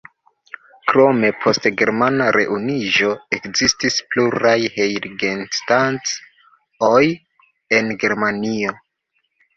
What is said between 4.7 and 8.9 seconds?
Heiligenstadt-oj en Germanio.